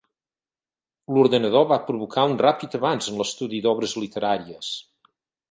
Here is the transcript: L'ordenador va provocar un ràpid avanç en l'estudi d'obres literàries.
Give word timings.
L'ordenador 1.17 1.67
va 1.71 1.77
provocar 1.89 2.23
un 2.31 2.33
ràpid 2.45 2.79
avanç 2.81 3.11
en 3.13 3.21
l'estudi 3.21 3.61
d'obres 3.67 3.95
literàries. 4.07 4.73